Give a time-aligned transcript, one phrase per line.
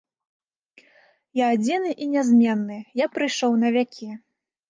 [1.39, 4.09] Я адзіны і нязменны, я прыйшоў на вякі.